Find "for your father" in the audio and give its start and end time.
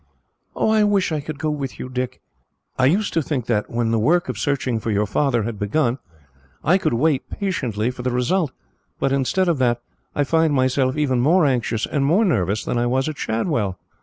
4.79-5.43